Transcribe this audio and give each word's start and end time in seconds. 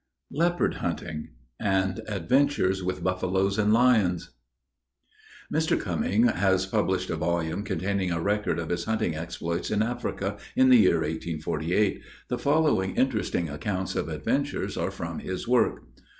LEOPARD 0.31 0.73
HUNTING. 0.77 1.27
AND 1.59 2.01
ADVENTURES 2.07 2.81
WITH 2.81 3.03
BUFFALOES 3.03 3.59
AND 3.59 3.71
LIONS. 3.71 4.31
Mr. 5.53 5.79
Cumming 5.79 6.23
has 6.25 6.65
published 6.65 7.11
a 7.11 7.15
volume 7.15 7.61
containing 7.61 8.09
a 8.09 8.19
record 8.19 8.57
of 8.57 8.69
his 8.69 8.85
hunting 8.85 9.13
exploits 9.15 9.69
in 9.69 9.83
Africa, 9.83 10.39
in 10.55 10.69
the 10.69 10.77
year 10.77 11.01
1848. 11.01 12.01
The 12.29 12.39
following 12.39 12.95
interesting 12.95 13.47
accounts 13.47 13.95
of 13.95 14.09
adventures 14.09 14.75
are 14.75 14.89
from 14.89 15.19
his 15.19 15.47
work. 15.47 15.83